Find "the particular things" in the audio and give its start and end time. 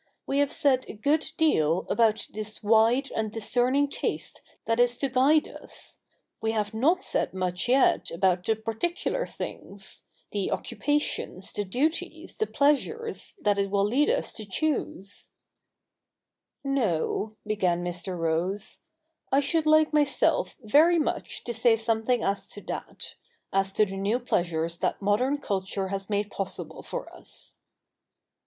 8.43-10.01